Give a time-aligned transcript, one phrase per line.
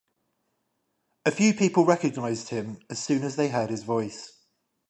[1.27, 4.31] A few people recognised him as soon as they heard his voice.